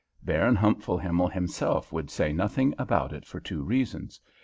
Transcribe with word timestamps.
Baron 0.23 0.55
Humpfelhimmel 0.55 1.27
himself 1.31 1.93
would 1.93 2.09
say 2.09 2.33
nothing 2.33 2.73
about 2.79 3.13
it 3.13 3.23
for 3.23 3.39
two 3.39 3.61
reasons. 3.61 4.19